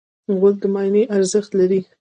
[0.37, 1.79] غول د معاینې ارزښت لري.